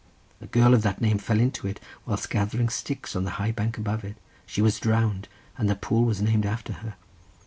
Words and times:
A 0.41 0.47
girl 0.47 0.73
of 0.73 0.81
that 0.81 0.99
name 0.99 1.19
fell 1.19 1.39
into 1.39 1.67
it, 1.67 1.79
whilst 2.07 2.31
gathering 2.31 2.69
sticks 2.69 3.15
on 3.15 3.23
the 3.23 3.29
high 3.37 3.51
bank 3.51 3.77
above 3.77 4.03
it. 4.03 4.17
She 4.47 4.59
was 4.59 4.79
drowned, 4.79 5.27
and 5.59 5.69
the 5.69 5.75
pool 5.75 6.05
was 6.05 6.23
named 6.23 6.43
after 6.47 6.73
her. 6.73 6.95